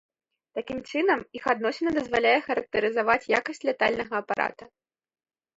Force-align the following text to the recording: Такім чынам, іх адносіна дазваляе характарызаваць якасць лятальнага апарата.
Такім 0.59 0.79
чынам, 0.93 1.19
іх 1.39 1.43
адносіна 1.53 1.93
дазваляе 1.97 2.33
характарызаваць 2.47 3.29
якасць 3.39 3.65
лятальнага 3.71 4.13
апарата. 4.25 4.63